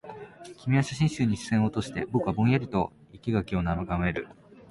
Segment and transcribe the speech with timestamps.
[0.57, 4.27] 君は写真集に視線を落として、僕はぼんやりと生垣を眺める